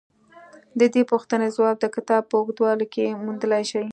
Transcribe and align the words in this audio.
د 0.79 0.81
دې 0.93 1.01
پوښتنې 1.11 1.47
ځواب 1.55 1.75
د 1.79 1.85
کتاب 1.95 2.23
په 2.27 2.35
اوږدو 2.39 2.87
کې 2.93 3.05
موندلای 3.23 3.63
شئ 3.71 3.85